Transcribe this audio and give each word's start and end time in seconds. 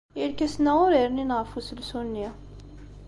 Irkasen-a 0.21 0.73
ur 0.85 0.93
rnin 1.05 1.35
ɣef 1.37 1.51
uselsu-nni. 1.57 2.27